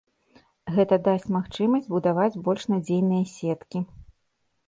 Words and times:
Гэта 0.75 0.95
дасць 1.07 1.27
магчымасць 1.35 1.91
будаваць 1.93 2.41
больш 2.47 2.63
надзейныя 2.75 3.23
сеткі. 3.35 3.79